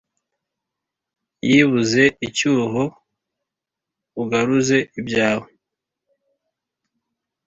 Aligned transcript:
yibuze 1.49 2.03
icyuho 2.27 2.83
ugaruze 4.21 4.77
ibyawe 4.99 5.49